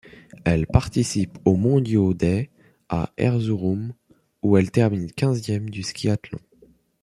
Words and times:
Elle 0.45 0.65
participe 0.65 1.37
aux 1.45 1.55
mondiaux 1.57 2.15
des 2.15 2.49
à 2.89 3.13
Erzurum 3.17 3.93
où 4.41 4.57
elle 4.57 4.71
termine 4.71 5.11
quinzième 5.11 5.69
du 5.69 5.83
skiathlon. 5.83 6.39